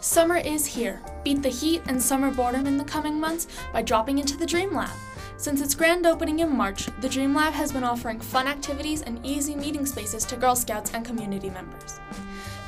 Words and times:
Summer 0.00 0.36
is 0.36 0.64
here. 0.64 1.02
Beat 1.24 1.42
the 1.42 1.48
heat 1.48 1.82
and 1.88 2.00
summer 2.00 2.30
boredom 2.30 2.66
in 2.66 2.76
the 2.76 2.84
coming 2.84 3.18
months 3.18 3.48
by 3.72 3.82
dropping 3.82 4.18
into 4.18 4.36
the 4.36 4.46
Dream 4.46 4.72
Lab. 4.72 4.96
Since 5.36 5.60
its 5.60 5.74
grand 5.74 6.06
opening 6.06 6.38
in 6.38 6.56
March, 6.56 6.88
the 7.00 7.08
Dream 7.08 7.34
Lab 7.34 7.52
has 7.54 7.72
been 7.72 7.82
offering 7.82 8.20
fun 8.20 8.46
activities 8.46 9.02
and 9.02 9.24
easy 9.26 9.56
meeting 9.56 9.86
spaces 9.86 10.24
to 10.26 10.36
Girl 10.36 10.54
Scouts 10.54 10.92
and 10.94 11.04
community 11.04 11.50
members. 11.50 11.98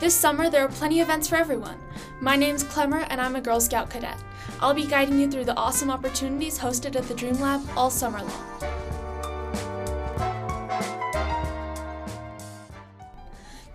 This 0.01 0.15
summer, 0.15 0.51
there 0.51 0.65
are 0.65 0.69
plenty 0.69 1.01
of 1.01 1.07
events 1.07 1.29
for 1.29 1.37
everyone. 1.37 1.79
My 2.21 2.35
name's 2.35 2.65
Clemmer, 2.65 3.07
and 3.11 3.21
I'm 3.21 3.37
a 3.37 3.41
Girl 3.41 3.61
Scout 3.61 3.91
Cadette. 3.91 4.23
I'll 4.61 4.75
be 4.75 4.87
guiding 4.87 5.21
you 5.21 5.31
through 5.31 5.45
the 5.45 5.57
awesome 5.57 5.91
opportunities 5.91 6.59
hosted 6.59 6.97
at 6.97 7.07
the 7.07 7.15
Dream 7.15 7.39
Lab 7.39 7.63
all 7.77 7.91
summer 7.91 8.23
long. 8.23 8.80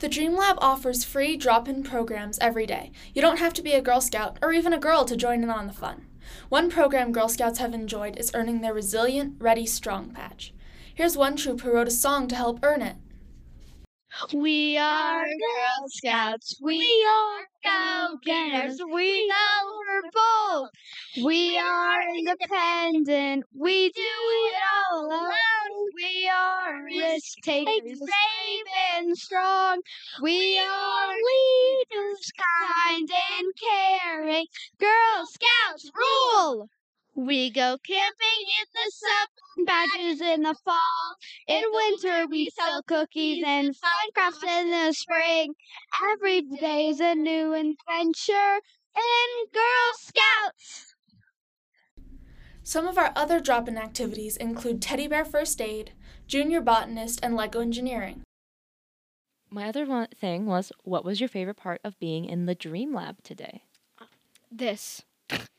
The 0.05 0.09
Dream 0.09 0.35
Lab 0.35 0.59
offers 0.61 1.03
free 1.03 1.35
drop 1.35 1.67
in 1.67 1.81
programs 1.81 2.37
every 2.37 2.67
day. 2.67 2.91
You 3.15 3.23
don't 3.23 3.39
have 3.39 3.55
to 3.55 3.63
be 3.63 3.71
a 3.71 3.81
Girl 3.81 3.99
Scout 3.99 4.37
or 4.39 4.53
even 4.53 4.71
a 4.71 4.77
girl 4.77 5.03
to 5.03 5.17
join 5.17 5.41
in 5.41 5.49
on 5.49 5.65
the 5.65 5.73
fun. 5.73 6.05
One 6.47 6.69
program 6.69 7.11
Girl 7.11 7.27
Scouts 7.27 7.57
have 7.57 7.73
enjoyed 7.73 8.15
is 8.15 8.29
earning 8.35 8.61
their 8.61 8.71
Resilient, 8.71 9.33
Ready, 9.39 9.65
Strong 9.65 10.09
badge. 10.09 10.53
Here's 10.93 11.17
one 11.17 11.35
troop 11.35 11.61
who 11.61 11.71
wrote 11.71 11.87
a 11.87 11.91
song 11.91 12.27
to 12.27 12.35
help 12.35 12.59
earn 12.61 12.83
it. 12.83 12.97
We 14.31 14.77
are 14.77 15.23
Girl 15.23 15.87
Scouts. 15.87 16.59
We 16.61 16.85
are 17.09 17.41
go 17.63 18.17
getters. 18.23 18.79
We 18.93 19.27
know 19.27 19.79
we're 19.79 20.11
bold. 20.13 20.69
We 21.25 21.57
are 21.57 22.01
independent. 22.15 23.43
We 23.57 23.89
do 23.89 24.01
it 24.01 24.55
all 24.93 25.07
alone. 25.07 25.64
We 26.05 26.29
are 26.29 26.83
risk 26.83 27.39
takers, 27.41 27.97
brave 27.99 28.65
and 28.93 29.17
strong. 29.17 29.81
We 30.21 30.59
are 30.59 31.13
leaders, 31.15 32.31
kind 32.37 33.09
and 33.09 33.47
caring. 33.59 34.45
Girl 34.79 35.25
Scouts 35.25 35.89
rule. 35.95 36.69
We 37.15 37.49
go 37.49 37.77
camping 37.83 38.45
in 38.59 38.67
the 38.75 38.91
summer, 38.91 39.65
badges 39.65 40.21
in 40.21 40.43
the 40.43 40.53
fall. 40.63 41.15
In 41.47 41.63
winter, 41.71 42.27
we 42.27 42.51
sell 42.51 42.83
cookies 42.83 43.43
and 43.43 43.75
fun 43.75 44.11
crafts 44.13 44.43
in 44.43 44.69
the 44.69 44.93
spring. 44.93 45.55
Every 46.13 46.41
day 46.41 46.89
is 46.89 46.99
a 46.99 47.15
new 47.15 47.53
adventure 47.53 48.59
in 48.95 49.45
Girl 49.51 49.93
Scouts. 49.97 50.84
Some 52.67 52.87
of 52.87 52.97
our 52.97 53.13
other 53.15 53.39
drop 53.39 53.67
in 53.67 53.77
activities 53.77 54.37
include 54.37 54.81
Teddy 54.81 55.07
Bear 55.07 55.23
First 55.23 55.61
Aid, 55.61 55.91
Junior 56.25 56.61
Botanist, 56.61 57.19
and 57.21 57.35
Lego 57.35 57.59
Engineering. 57.59 58.23
My 59.51 59.69
other 59.69 59.85
one 59.85 60.07
thing 60.19 60.47
was 60.47 60.71
what 60.83 61.05
was 61.05 61.19
your 61.19 61.29
favorite 61.29 61.57
part 61.57 61.79
of 61.83 61.99
being 61.99 62.25
in 62.25 62.47
the 62.47 62.55
Dream 62.55 62.91
Lab 62.91 63.21
today? 63.21 63.61
This. 64.51 65.03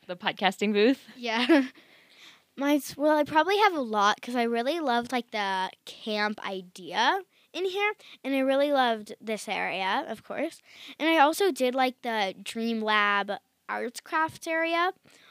The 0.08 0.16
podcasting 0.16 0.72
booth? 0.72 1.06
Yeah. 1.16 1.66
My 2.56 2.80
well, 2.96 3.16
I 3.16 3.22
probably 3.22 3.58
have 3.58 3.74
a 3.74 3.80
lot 3.80 4.16
because 4.16 4.34
I 4.34 4.42
really 4.42 4.80
loved 4.80 5.12
like 5.12 5.30
the 5.30 5.70
camp 5.84 6.44
idea 6.44 7.20
in 7.52 7.66
here, 7.66 7.92
and 8.24 8.34
I 8.34 8.40
really 8.40 8.72
loved 8.72 9.14
this 9.20 9.48
area, 9.48 10.04
of 10.08 10.24
course. 10.24 10.60
And 10.98 11.08
I 11.08 11.18
also 11.18 11.52
did 11.52 11.76
like 11.76 12.02
the 12.02 12.34
Dream 12.42 12.80
Lab 12.80 13.30
arts 13.68 14.00
crafts 14.00 14.48
area 14.48 14.90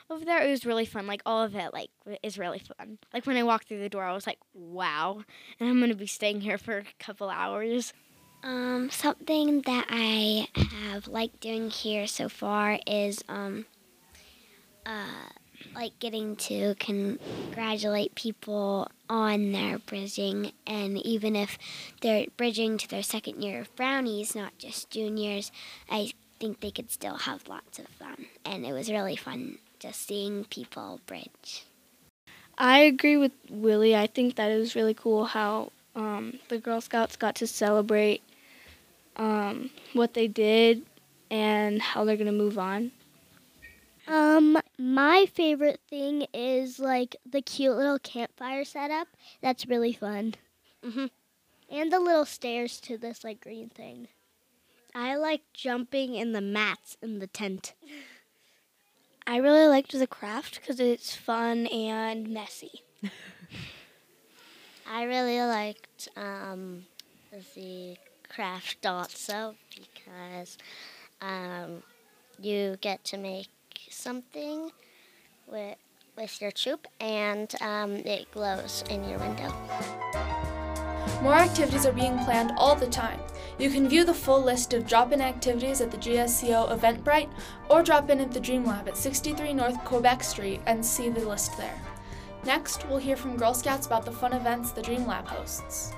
over 0.09 0.25
there. 0.25 0.41
It 0.45 0.51
was 0.51 0.65
really 0.65 0.85
fun. 0.85 1.07
Like 1.07 1.21
all 1.25 1.43
of 1.43 1.55
it, 1.55 1.73
like 1.73 1.89
is 2.23 2.37
really 2.37 2.59
fun. 2.59 2.97
Like 3.13 3.25
when 3.25 3.37
I 3.37 3.43
walked 3.43 3.67
through 3.67 3.79
the 3.79 3.89
door, 3.89 4.03
I 4.03 4.13
was 4.13 4.27
like, 4.27 4.39
wow, 4.53 5.23
and 5.59 5.69
I'm 5.69 5.79
gonna 5.79 5.95
be 5.95 6.07
staying 6.07 6.41
here 6.41 6.57
for 6.57 6.79
a 6.79 7.03
couple 7.03 7.29
hours. 7.29 7.93
Um, 8.43 8.89
something 8.91 9.61
that 9.61 9.87
I 9.89 10.47
have 10.83 11.07
liked 11.07 11.39
doing 11.39 11.71
here 11.71 12.05
so 12.05 12.29
far 12.29 12.77
is 12.85 13.23
um, 13.27 13.65
uh, 14.85 15.29
like 15.73 15.97
getting 15.97 16.35
to 16.35 16.75
congratulate 16.75 18.13
people 18.13 18.91
on 19.09 19.51
their 19.51 19.79
bridging, 19.79 20.51
and 20.67 20.97
even 20.99 21.35
if 21.35 21.57
they're 22.01 22.27
bridging 22.37 22.77
to 22.77 22.87
their 22.87 23.03
second 23.03 23.41
year 23.41 23.61
of 23.61 23.75
brownies, 23.75 24.35
not 24.35 24.57
just 24.59 24.91
juniors, 24.91 25.51
I 25.89 26.11
think 26.39 26.59
they 26.59 26.71
could 26.71 26.91
still 26.91 27.15
have 27.17 27.47
lots 27.47 27.79
of 27.79 27.87
fun. 27.87 28.27
And 28.43 28.65
it 28.65 28.73
was 28.73 28.91
really 28.91 29.15
fun 29.15 29.57
just 29.85 30.07
seeing 30.07 30.45
people 30.45 30.99
bridge. 31.05 31.65
I 32.57 32.79
agree 32.79 33.17
with 33.17 33.33
Willie. 33.49 33.95
I 33.95 34.07
think 34.07 34.35
that 34.35 34.51
it 34.51 34.57
was 34.57 34.75
really 34.75 34.93
cool 34.95 35.25
how 35.25 35.71
um, 35.95 36.39
the 36.49 36.57
Girl 36.57 36.81
Scouts 36.81 37.15
got 37.15 37.35
to 37.35 37.47
celebrate 37.47 38.23
um, 39.15 39.69
what 39.93 40.13
they 40.15 40.27
did 40.27 40.83
and 41.29 41.81
how 41.81 42.03
they're 42.03 42.17
going 42.17 42.25
to 42.25 42.31
move 42.31 42.57
on. 42.57 42.91
Um, 44.07 44.57
my 44.77 45.25
favorite 45.25 45.81
thing 45.87 46.25
is 46.33 46.79
like 46.79 47.15
the 47.29 47.41
cute 47.41 47.75
little 47.75 47.99
campfire 47.99 48.65
setup. 48.65 49.07
That's 49.41 49.67
really 49.67 49.93
fun. 49.93 50.35
Mhm. 50.83 51.09
And 51.69 51.91
the 51.91 51.99
little 51.99 52.25
stairs 52.25 52.79
to 52.81 52.97
this 52.97 53.23
like 53.23 53.41
green 53.41 53.69
thing. 53.69 54.07
I 54.95 55.15
like 55.15 55.41
jumping 55.53 56.15
in 56.15 56.31
the 56.31 56.41
mats 56.41 56.97
in 57.03 57.19
the 57.19 57.27
tent. 57.27 57.73
I 59.27 59.37
really 59.37 59.67
liked 59.67 59.91
the 59.91 60.07
craft 60.07 60.59
because 60.59 60.79
it's 60.79 61.15
fun 61.15 61.65
and 61.67 62.29
messy. 62.29 62.83
I 64.89 65.03
really 65.03 65.41
liked 65.41 66.09
um, 66.15 66.85
the 67.55 67.97
craft 68.29 68.85
also 68.85 69.55
because 69.75 70.57
um, 71.21 71.81
you 72.39 72.77
get 72.81 73.03
to 73.05 73.17
make 73.17 73.47
something 73.89 74.71
with 75.47 75.77
with 76.15 76.41
your 76.41 76.51
troop 76.51 76.87
and 76.99 77.53
um, 77.61 77.95
it 77.95 78.31
glows 78.31 78.83
in 78.89 79.03
your 79.09 79.19
window. 79.19 79.53
More 81.21 81.35
activities 81.35 81.85
are 81.85 81.91
being 81.91 82.19
planned 82.19 82.51
all 82.57 82.75
the 82.75 82.87
time. 82.87 83.19
You 83.57 83.69
can 83.69 83.87
view 83.87 84.03
the 84.03 84.13
full 84.13 84.41
list 84.41 84.73
of 84.73 84.85
drop 84.85 85.11
in 85.11 85.21
activities 85.21 85.81
at 85.81 85.89
the 85.89 85.97
GSCO 85.97 86.77
Eventbrite 86.77 87.29
or 87.69 87.81
drop 87.81 88.09
in 88.09 88.19
at 88.19 88.31
the 88.31 88.39
Dream 88.39 88.65
Lab 88.65 88.87
at 88.87 88.97
63 88.97 89.53
North 89.53 89.77
Quebec 89.85 90.23
Street 90.23 90.61
and 90.65 90.85
see 90.85 91.09
the 91.09 91.27
list 91.27 91.57
there. 91.57 91.81
Next, 92.45 92.87
we'll 92.87 92.97
hear 92.97 93.15
from 93.15 93.37
Girl 93.37 93.53
Scouts 93.53 93.87
about 93.87 94.05
the 94.05 94.11
fun 94.11 94.33
events 94.33 94.71
the 94.71 94.81
Dream 94.81 95.07
Lab 95.07 95.25
hosts. 95.27 95.93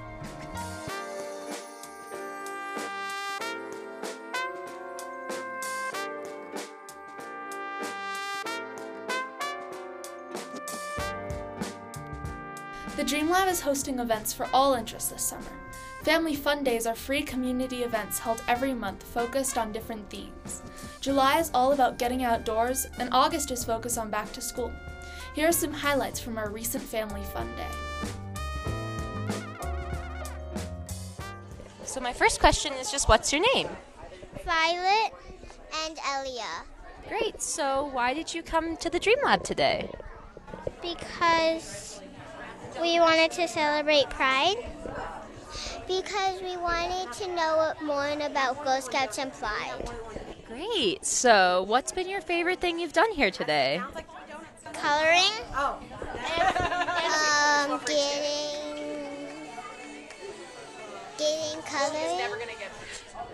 The 12.97 13.03
Dream 13.03 13.29
Lab 13.29 13.47
is 13.47 13.61
hosting 13.61 13.99
events 13.99 14.33
for 14.33 14.49
all 14.51 14.73
interests 14.73 15.11
this 15.11 15.21
summer. 15.21 15.45
Family 16.01 16.33
Fun 16.33 16.63
Days 16.63 16.87
are 16.87 16.95
free 16.95 17.21
community 17.21 17.83
events 17.83 18.17
held 18.17 18.41
every 18.47 18.73
month 18.73 19.03
focused 19.03 19.55
on 19.55 19.71
different 19.71 20.09
themes. 20.09 20.63
July 20.99 21.37
is 21.37 21.51
all 21.53 21.73
about 21.73 21.99
getting 21.99 22.23
outdoors, 22.23 22.87
and 22.97 23.09
August 23.11 23.51
is 23.51 23.63
focused 23.63 23.99
on 23.99 24.09
back 24.09 24.33
to 24.33 24.41
school. 24.41 24.71
Here 25.35 25.47
are 25.47 25.51
some 25.51 25.73
highlights 25.73 26.19
from 26.19 26.39
our 26.39 26.49
recent 26.49 26.83
Family 26.83 27.21
Fun 27.25 27.47
Day. 27.55 27.67
So 31.83 32.01
my 32.01 32.13
first 32.13 32.39
question 32.39 32.73
is 32.73 32.89
just 32.91 33.07
what's 33.07 33.31
your 33.31 33.43
name? 33.53 33.69
Violet 34.43 35.13
and 35.85 35.99
Elia. 36.15 36.63
Great. 37.07 37.43
So 37.43 37.91
why 37.93 38.15
did 38.15 38.33
you 38.33 38.41
come 38.41 38.75
to 38.77 38.89
the 38.89 38.97
Dream 38.97 39.19
Lab 39.23 39.43
today? 39.43 39.87
Because 40.81 41.86
we 42.81 42.99
wanted 42.99 43.31
to 43.31 43.47
celebrate 43.47 44.09
Pride. 44.09 44.57
Because 45.87 46.41
we 46.41 46.57
wanted 46.57 47.11
to 47.13 47.27
know 47.33 47.73
more 47.83 48.09
about 48.09 48.63
Girl 48.63 48.81
Scouts 48.81 49.17
and 49.19 49.31
Pride. 49.33 49.89
Great. 50.47 51.05
So 51.05 51.63
what's 51.67 51.91
been 51.91 52.09
your 52.09 52.21
favorite 52.21 52.59
thing 52.59 52.79
you've 52.79 52.93
done 52.93 53.11
here 53.11 53.31
today? 53.31 53.81
Coloring. 54.73 55.31
Oh. 55.55 55.79
um, 57.69 57.79
getting 57.85 58.67
getting 61.17 61.61
coloring. 61.63 62.19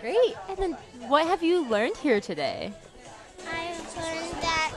Great. 0.00 0.34
And 0.48 0.58
then 0.58 0.72
what 1.08 1.26
have 1.26 1.42
you 1.42 1.68
learned 1.68 1.96
here 1.98 2.20
today? 2.20 2.72
I 3.50 3.54
have 3.54 3.96
learned 3.96 4.42
that 4.42 4.72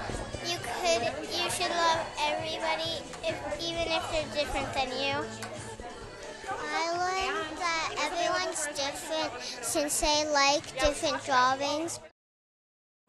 you 0.45 0.57
could, 0.57 1.03
you 1.31 1.49
should 1.51 1.69
love 1.71 1.99
everybody, 2.19 3.01
if, 3.27 3.61
even 3.61 3.91
if 3.91 4.11
they're 4.11 4.43
different 4.43 4.73
than 4.73 4.87
you. 4.89 5.25
I 6.49 6.91
learned 6.97 7.57
that 7.57 7.95
everyone's 7.99 8.67
different 8.67 9.31
since 9.41 9.99
they 10.01 10.25
like 10.31 10.63
different 10.79 11.23
drawings. 11.25 11.99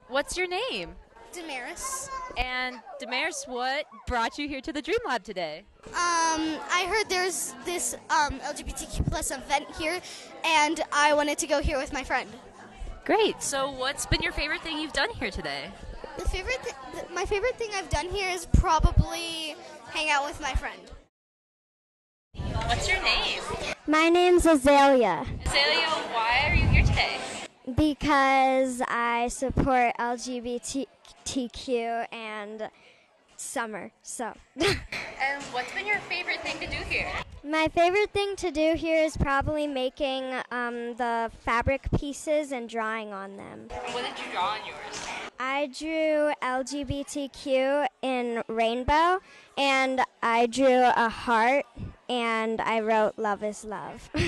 What's 0.09 0.37
your 0.37 0.49
name? 0.49 0.94
Damaris. 1.32 2.09
And 2.37 2.76
Damaris, 2.99 3.44
what 3.47 3.87
brought 4.06 4.38
you 4.38 4.49
here 4.49 4.61
to 4.62 4.73
the 4.73 4.82
Dream 4.82 4.99
Lab 5.06 5.23
today? 5.23 5.65
Um, 5.87 6.59
I 6.70 6.87
heard 6.88 7.09
there's 7.09 7.55
this 7.65 7.94
um, 8.11 8.41
LGBTQ 8.41 9.09
plus 9.09 9.31
event 9.31 9.67
here, 9.76 10.00
and 10.44 10.81
I 10.93 11.15
wanted 11.15 11.38
to 11.38 11.47
go 11.47 11.61
here 11.61 11.79
with 11.79 11.93
my 11.93 12.03
friend. 12.03 12.31
Great. 13.05 13.43
So, 13.43 13.70
what's 13.70 14.06
been 14.06 14.23
your 14.23 14.32
favorite 14.32 14.61
thing 14.62 14.79
you've 14.79 14.93
done 14.93 15.11
here 15.11 15.31
today? 15.31 15.70
The 16.19 16.25
favorite, 16.29 16.59
th- 16.62 16.75
th- 16.93 17.06
my 17.15 17.25
favorite 17.25 17.56
thing 17.56 17.70
I've 17.75 17.88
done 17.88 18.09
here 18.09 18.29
is 18.29 18.47
probably 18.47 19.55
hang 19.90 20.11
out 20.11 20.25
with 20.26 20.40
my 20.40 20.52
friend. 20.55 20.81
What's 22.67 22.88
your 22.88 23.02
name? 23.02 23.40
My 23.87 24.08
name's 24.08 24.44
Azalea 24.46 25.25
Azalea, 25.46 25.87
why 26.12 26.49
are 26.49 26.55
you 26.55 26.67
here 26.69 26.85
today? 26.85 27.17
because 27.75 28.82
I 28.88 29.29
support 29.29 29.94
LGBTQ 29.99 32.06
and 32.12 32.69
summer. 33.37 33.90
So, 34.02 34.32
And 34.58 35.43
what's 35.52 35.73
been 35.73 35.87
your 35.87 35.99
favorite 36.00 36.41
thing 36.43 36.58
to 36.61 36.67
do 36.67 36.82
here? 36.84 37.08
my 37.44 37.69
favorite 37.69 38.11
thing 38.11 38.37
to 38.37 38.50
do 38.50 38.75
here 38.76 39.02
is 39.05 39.17
probably 39.17 39.67
making 39.67 40.25
um, 40.50 40.94
the 40.96 41.31
fabric 41.44 41.88
pieces 41.99 42.52
and 42.52 42.69
drawing 42.69 43.12
on 43.12 43.37
them. 43.37 43.69
And 43.70 43.94
what 43.94 44.05
did 44.05 44.19
you 44.19 44.31
draw 44.32 44.49
on 44.50 44.58
yours? 44.67 45.06
I 45.40 45.67
drew 45.67 46.32
LGBTQ 46.43 47.87
in 48.02 48.43
rainbow, 48.49 49.20
and 49.56 50.00
I 50.20 50.46
drew 50.46 50.82
a 50.96 51.08
heart, 51.08 51.64
and 52.08 52.61
I 52.61 52.81
wrote 52.81 53.19
"Love 53.19 53.44
is 53.44 53.64
love." 53.64 54.11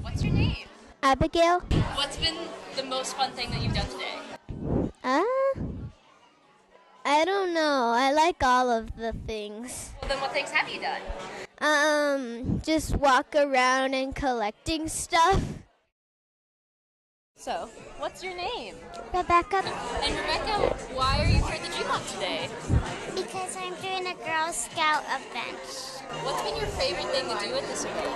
What's 0.00 0.24
your 0.24 0.32
name? 0.32 0.66
Abigail. 1.02 1.60
What's 1.94 2.16
been 2.16 2.36
the 2.74 2.84
most 2.84 3.16
fun 3.16 3.32
thing 3.32 3.50
that 3.50 3.60
you've 3.62 3.74
done 3.74 3.88
today? 3.88 4.14
Uh, 5.04 5.24
I 7.04 7.24
don't 7.26 7.52
know. 7.52 7.92
I 7.94 8.12
like 8.12 8.42
all 8.42 8.70
of 8.70 8.96
the 8.96 9.12
things. 9.26 9.90
Well, 10.00 10.08
then 10.08 10.20
what 10.20 10.32
things 10.32 10.50
have 10.50 10.70
you 10.70 10.80
done? 10.80 11.02
Um, 11.60 12.62
just 12.64 12.96
walk 12.96 13.34
around 13.36 13.92
and 13.94 14.14
collecting 14.14 14.88
stuff. 14.88 15.42
So, 17.42 17.68
what's 17.98 18.22
your 18.22 18.36
name? 18.36 18.76
Rebecca. 19.12 19.64
And 20.04 20.14
Rebecca, 20.14 20.76
why 20.94 21.18
are 21.18 21.26
you 21.26 21.42
here 21.42 21.58
at 21.58 21.62
the 21.64 21.74
Dream 21.74 21.88
Lab 21.88 22.06
today? 22.06 22.48
Because 23.16 23.56
I'm 23.56 23.74
doing 23.82 24.06
a 24.06 24.14
Girl 24.24 24.52
Scout 24.52 25.02
event. 25.10 25.58
What's 26.22 26.40
been 26.42 26.56
your 26.56 26.70
favorite 26.78 27.06
thing 27.06 27.24
to 27.26 27.44
do 27.44 27.52
at 27.56 27.66
this 27.66 27.84
event? 27.84 28.14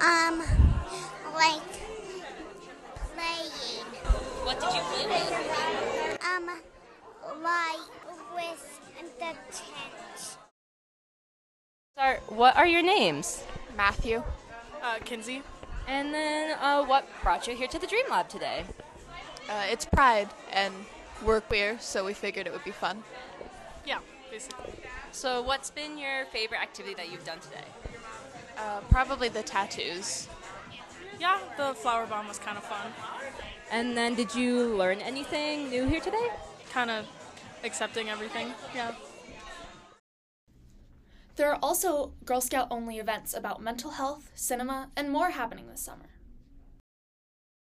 Um, 0.00 0.38
like 1.34 1.60
playing. 3.12 3.84
What 4.48 4.58
did 4.58 4.72
you 4.72 4.80
play 4.88 5.04
with? 5.04 6.24
Um, 6.24 6.46
like 7.42 7.84
with 8.36 8.80
the 9.20 9.36
tent. 9.52 10.38
Sorry, 11.94 12.16
what 12.30 12.56
are 12.56 12.66
your 12.66 12.82
names? 12.82 13.44
Matthew. 13.76 14.22
Uh, 14.82 14.96
Kinsey. 15.04 15.42
And 15.88 16.12
then, 16.12 16.56
uh, 16.60 16.84
what 16.84 17.06
brought 17.22 17.46
you 17.46 17.54
here 17.54 17.68
to 17.68 17.78
the 17.78 17.86
Dream 17.86 18.06
Lab 18.10 18.28
today? 18.28 18.64
Uh, 19.48 19.64
it's 19.70 19.84
Pride, 19.84 20.28
and 20.52 20.74
we're 21.24 21.40
queer, 21.40 21.78
so 21.78 22.04
we 22.04 22.12
figured 22.12 22.46
it 22.46 22.52
would 22.52 22.64
be 22.64 22.72
fun. 22.72 23.04
Yeah, 23.86 23.98
basically. 24.30 24.72
So, 25.12 25.42
what's 25.42 25.70
been 25.70 25.96
your 25.96 26.24
favorite 26.26 26.60
activity 26.60 26.94
that 26.94 27.10
you've 27.12 27.24
done 27.24 27.38
today? 27.38 27.64
Uh, 28.58 28.80
probably 28.90 29.28
the 29.28 29.42
tattoos. 29.42 30.28
Yeah, 31.20 31.38
the 31.56 31.72
flower 31.74 32.06
bomb 32.06 32.26
was 32.26 32.38
kind 32.38 32.58
of 32.58 32.64
fun. 32.64 32.92
And 33.70 33.96
then, 33.96 34.14
did 34.16 34.34
you 34.34 34.76
learn 34.76 34.98
anything 35.00 35.70
new 35.70 35.86
here 35.86 36.00
today? 36.00 36.30
Kind 36.72 36.90
of 36.90 37.06
accepting 37.62 38.08
everything. 38.08 38.52
Yeah. 38.74 38.92
There 41.36 41.50
are 41.52 41.58
also 41.62 42.14
Girl 42.24 42.40
Scout 42.40 42.68
only 42.70 42.98
events 42.98 43.34
about 43.34 43.60
mental 43.60 43.90
health, 43.90 44.30
cinema, 44.34 44.90
and 44.96 45.10
more 45.10 45.30
happening 45.30 45.68
this 45.68 45.82
summer. 45.82 46.08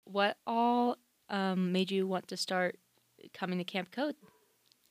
What 0.06 0.38
all 0.48 0.98
um, 1.30 1.74
made 1.74 1.92
you 1.92 2.07
want 2.07 2.30
to 2.30 2.38
start 2.38 2.80
coming 3.33 3.57
to 3.57 3.66
Camp 3.66 3.92
Code? 3.92 4.16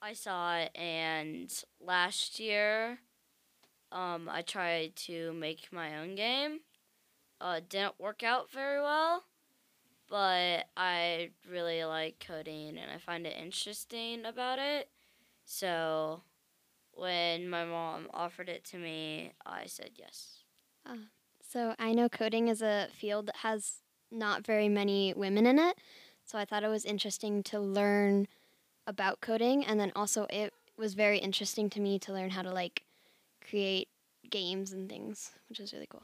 I 0.02 0.12
saw 0.12 0.58
it, 0.58 0.70
and 0.76 1.50
last 1.80 2.38
year, 2.38 2.98
um, 3.90 4.28
I 4.30 4.42
tried 4.42 4.96
to 4.96 5.32
make 5.32 5.72
my 5.72 5.98
own 5.98 6.14
game. 6.14 6.60
Uh, 7.40 7.54
it 7.58 7.70
didn't 7.70 7.98
work 7.98 8.22
out 8.22 8.50
very 8.50 8.82
well, 8.82 9.24
but 10.10 10.66
I 10.76 11.30
really 11.50 11.82
like 11.84 12.22
coding, 12.26 12.76
and 12.76 12.90
I 12.94 12.98
find 12.98 13.26
it 13.26 13.34
interesting 13.40 14.26
about 14.26 14.58
it. 14.58 14.90
So, 15.46 16.20
when 16.96 17.48
my 17.48 17.64
mom 17.64 18.08
offered 18.12 18.48
it 18.48 18.64
to 18.66 18.78
me, 18.78 19.32
I 19.44 19.66
said 19.66 19.90
yes. 19.96 20.44
Uh, 20.86 20.96
so 21.46 21.74
I 21.78 21.92
know 21.92 22.08
coding 22.08 22.48
is 22.48 22.62
a 22.62 22.88
field 22.98 23.26
that 23.26 23.36
has 23.36 23.82
not 24.10 24.44
very 24.44 24.68
many 24.68 25.12
women 25.14 25.46
in 25.46 25.58
it. 25.58 25.76
So 26.24 26.38
I 26.38 26.44
thought 26.44 26.64
it 26.64 26.68
was 26.68 26.84
interesting 26.84 27.42
to 27.44 27.60
learn 27.60 28.26
about 28.86 29.20
coding 29.20 29.64
and 29.64 29.78
then 29.80 29.92
also 29.96 30.26
it 30.30 30.52
was 30.76 30.94
very 30.94 31.18
interesting 31.18 31.70
to 31.70 31.80
me 31.80 31.98
to 32.00 32.12
learn 32.12 32.30
how 32.30 32.42
to 32.42 32.52
like 32.52 32.82
create 33.48 33.88
games 34.30 34.72
and 34.72 34.88
things, 34.88 35.32
which 35.48 35.58
was 35.58 35.72
really 35.72 35.86
cool. 35.88 36.02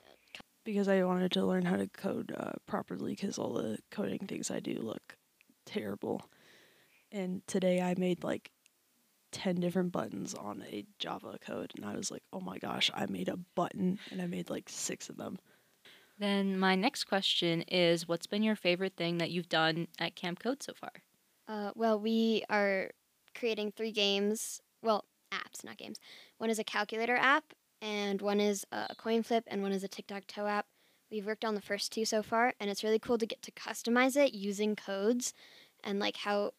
Because 0.65 0.89
I 0.89 1.03
wanted 1.05 1.33
to 1.33 1.45
learn 1.45 1.65
how 1.65 1.77
to 1.77 1.89
code 1.89 2.33
uh, 2.37 2.53
properly 2.67 3.13
because 3.13 3.39
all 3.39 3.55
the 3.55 3.79
coding 3.91 4.27
things 4.29 4.51
I 4.51 4.61
do 4.61 4.75
look 4.75 5.17
terrible. 5.65 6.23
And 7.11 7.45
today 7.47 7.81
I 7.81 7.95
made 7.97 8.23
like 8.23 8.51
10 9.31 9.57
different 9.57 9.93
buttons 9.93 10.35
on 10.35 10.63
a 10.63 10.85
Java 10.99 11.39
code 11.41 11.73
and 11.77 11.85
I 11.85 11.97
was 11.97 12.11
like, 12.11 12.23
"Oh 12.33 12.41
my 12.41 12.59
gosh, 12.59 12.91
I 12.95 13.07
made 13.07 13.29
a 13.29 13.37
button 13.37 14.01
and 14.11 14.21
I 14.23 14.27
made 14.27 14.51
like 14.51 14.69
6 14.69 15.09
of 15.09 15.17
them." 15.17 15.39
Then 16.19 16.59
my 16.59 16.77
next 16.77 17.05
question 17.05 17.63
is 17.63 18.07
what's 18.07 18.27
been 18.29 18.43
your 18.45 18.57
favorite 18.57 18.97
thing 18.97 19.19
that 19.19 19.31
you've 19.33 19.49
done 19.49 19.89
at 19.99 20.17
Camp 20.17 20.39
Code 20.41 20.63
so 20.63 20.75
far? 20.75 20.93
Uh, 21.49 21.73
well, 21.75 21.99
we 21.99 22.45
are 22.49 22.91
creating 23.35 23.73
three 23.73 23.93
games. 23.93 24.61
Well, 24.83 25.07
apps, 25.33 25.65
not 25.65 25.77
games. 25.79 25.99
One 26.39 26.51
is 26.51 26.59
a 26.59 26.65
calculator 26.65 27.17
app, 27.17 27.53
and 27.81 28.21
one 28.21 28.41
is 28.41 28.67
a 28.73 28.95
coin 28.97 29.23
flip, 29.23 29.45
and 29.47 29.63
one 29.63 29.73
is 29.73 29.85
a 29.85 29.89
tic 29.89 30.07
tac 30.07 30.27
toe 30.27 30.47
app. 30.47 30.67
We've 31.11 31.27
worked 31.27 31.45
on 31.45 31.55
the 31.55 31.61
first 31.61 31.93
two 31.93 32.05
so 32.05 32.23
far, 32.23 32.55
and 32.61 32.71
it's 32.71 32.85
really 32.85 32.99
cool 32.99 33.19
to 33.19 33.27
get 33.27 33.43
to 33.43 33.53
customize 33.53 34.17
it 34.17 34.33
using 34.33 34.77
codes 34.77 35.35
and 35.83 35.99
like 35.99 36.17
how 36.19 36.53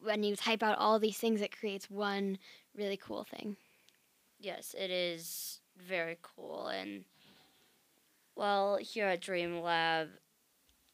when 0.00 0.22
you 0.22 0.36
type 0.36 0.62
out 0.62 0.78
all 0.78 0.98
these 0.98 1.18
things, 1.18 1.40
it 1.40 1.56
creates 1.56 1.90
one 1.90 2.38
really 2.76 2.96
cool 2.96 3.24
thing. 3.24 3.56
Yes, 4.38 4.74
it 4.78 4.90
is 4.90 5.60
very 5.76 6.18
cool. 6.22 6.68
And, 6.68 7.04
well, 8.34 8.76
here 8.76 9.06
at 9.06 9.22
Dream 9.22 9.60
Lab, 9.60 10.08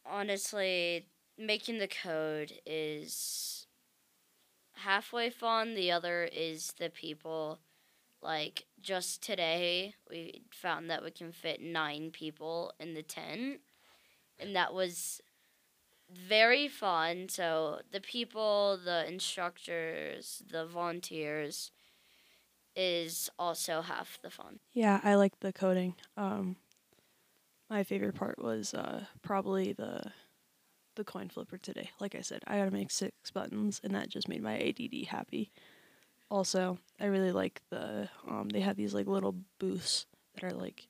honestly, 0.06 1.06
making 1.38 1.78
the 1.78 1.88
code 1.88 2.52
is 2.64 3.66
halfway 4.74 5.30
fun. 5.30 5.74
The 5.74 5.90
other 5.90 6.28
is 6.32 6.72
the 6.78 6.90
people. 6.90 7.58
Like, 8.20 8.66
just 8.80 9.22
today, 9.22 9.94
we 10.08 10.42
found 10.52 10.88
that 10.90 11.02
we 11.02 11.10
can 11.10 11.32
fit 11.32 11.60
nine 11.60 12.10
people 12.12 12.72
in 12.78 12.94
the 12.94 13.02
tent. 13.02 13.60
And 14.38 14.54
that 14.54 14.72
was 14.72 15.20
very 16.12 16.68
fun. 16.68 17.28
So, 17.28 17.80
the 17.90 18.00
people, 18.00 18.78
the 18.82 19.06
instructors, 19.06 20.42
the 20.50 20.66
volunteers 20.66 21.70
is 22.74 23.30
also 23.38 23.82
half 23.82 24.18
the 24.22 24.30
fun. 24.30 24.58
Yeah, 24.72 25.00
I 25.02 25.14
like 25.14 25.40
the 25.40 25.52
coding. 25.52 25.94
Um, 26.16 26.56
my 27.68 27.84
favorite 27.84 28.14
part 28.14 28.42
was 28.42 28.74
uh, 28.74 29.04
probably 29.22 29.72
the 29.72 30.02
the 30.94 31.04
coin 31.04 31.28
flipper 31.28 31.56
today. 31.56 31.90
Like 32.00 32.14
I 32.14 32.20
said, 32.20 32.42
I 32.46 32.58
got 32.58 32.66
to 32.66 32.70
make 32.70 32.90
six 32.90 33.30
buttons, 33.30 33.80
and 33.82 33.94
that 33.94 34.10
just 34.10 34.28
made 34.28 34.42
my 34.42 34.58
ADD 34.58 35.06
happy. 35.08 35.50
Also, 36.30 36.78
I 37.00 37.06
really 37.06 37.32
like 37.32 37.62
the 37.70 38.08
um, 38.28 38.48
they 38.50 38.60
have 38.60 38.76
these 38.76 38.94
like 38.94 39.06
little 39.06 39.36
booths 39.58 40.06
that 40.34 40.44
are 40.44 40.54
like 40.54 40.88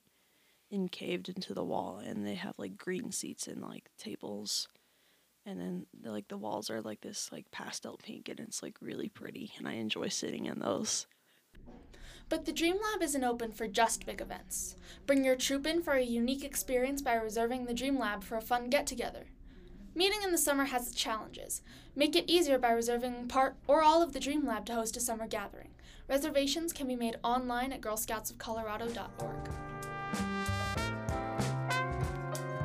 encaved 0.71 1.29
into 1.29 1.53
the 1.53 1.63
wall, 1.63 2.01
and 2.03 2.25
they 2.25 2.35
have 2.35 2.57
like 2.57 2.77
green 2.77 3.11
seats 3.11 3.47
and 3.47 3.61
like 3.61 3.89
tables, 3.97 4.67
and 5.45 5.59
then 5.59 5.85
like 6.03 6.27
the 6.27 6.37
walls 6.37 6.69
are 6.69 6.81
like 6.81 7.01
this 7.01 7.29
like 7.31 7.49
pastel 7.51 7.99
pink, 8.01 8.29
and 8.29 8.39
it's 8.39 8.63
like 8.63 8.75
really 8.81 9.09
pretty, 9.09 9.51
and 9.57 9.67
I 9.67 9.73
enjoy 9.73 10.09
sitting 10.09 10.45
in 10.45 10.59
those. 10.59 11.07
But 12.29 12.45
the 12.45 12.53
Dream 12.53 12.77
Lab 12.81 13.03
isn't 13.03 13.23
open 13.23 13.51
for 13.51 13.67
just 13.67 14.05
big 14.05 14.21
events. 14.21 14.75
Bring 15.05 15.23
your 15.23 15.35
troop 15.35 15.67
in 15.67 15.81
for 15.83 15.93
a 15.93 16.01
unique 16.01 16.43
experience 16.43 17.01
by 17.01 17.15
reserving 17.15 17.65
the 17.65 17.73
Dream 17.73 17.99
Lab 17.99 18.23
for 18.23 18.37
a 18.37 18.41
fun 18.41 18.69
get 18.69 18.87
together. 18.87 19.25
Meeting 19.95 20.23
in 20.23 20.31
the 20.31 20.37
summer 20.37 20.65
has 20.65 20.87
its 20.87 20.95
challenges. 20.95 21.61
Make 21.95 22.15
it 22.15 22.27
easier 22.27 22.57
by 22.57 22.71
reserving 22.71 23.27
part 23.27 23.55
or 23.67 23.83
all 23.83 24.01
of 24.01 24.13
the 24.13 24.19
Dream 24.19 24.45
Lab 24.45 24.65
to 24.65 24.73
host 24.73 24.97
a 24.97 24.99
summer 24.99 25.27
gathering. 25.27 25.69
Reservations 26.09 26.73
can 26.73 26.87
be 26.87 26.95
made 26.95 27.17
online 27.23 27.71
at 27.71 27.81
girlscoutsofcolorado.org. 27.81 29.49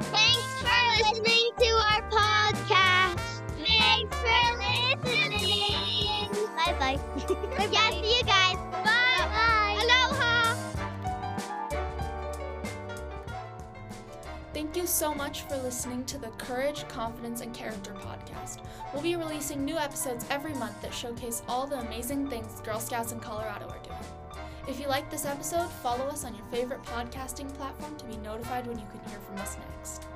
Thanks 0.01 0.63
for 0.63 1.13
listening 1.13 1.51
to 1.59 1.68
yeah, 7.71 7.91
see 7.91 8.17
you 8.17 8.23
guys. 8.25 8.57
Bye. 8.73 9.29
Bye. 9.29 9.79
Aloha. 9.83 10.57
Thank 14.55 14.77
you 14.77 14.87
so 14.87 15.15
much 15.15 15.43
for 15.43 15.57
listening 15.59 16.05
to 16.07 16.19
the 16.19 16.29
Courage, 16.39 16.89
Confidence, 16.89 17.43
and 17.43 17.53
Character 17.53 17.93
podcast. 17.93 18.61
We'll 18.93 19.03
be 19.03 19.17
releasing 19.17 19.63
new 19.63 19.77
episodes 19.77 20.25
every 20.31 20.55
month 20.55 20.81
that 20.81 20.95
showcase 20.95 21.43
all 21.49 21.67
the 21.67 21.79
amazing 21.81 22.29
things 22.29 22.61
Girl 22.63 22.81
Scouts 22.81 23.13
in 23.13 23.21
Colorado 23.21 23.67
are 23.67 23.79
doing. 23.83 23.99
If 24.67 24.81
you 24.81 24.89
like 24.89 25.11
this 25.11 25.27
episode, 25.27 25.71
follow 25.71 26.07
us 26.07 26.25
on 26.25 26.35
your 26.35 26.45
favorite 26.47 26.83
podcasting 26.85 27.53
platform 27.55 27.95
to 27.97 28.05
be 28.07 28.17
notified 28.19 28.67
when 28.67 28.79
you 28.79 28.87
can 28.91 29.11
hear 29.11 29.19
from 29.21 29.37
us 29.39 29.57
next. 29.73 30.07